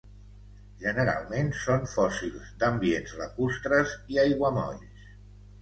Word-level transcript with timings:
Generalment 0.83 1.51
són 1.65 1.85
fòssils 1.91 2.49
d'ambients 2.63 3.13
lacustres 3.21 3.95
i 4.15 4.21
aiguamolls. 4.27 5.07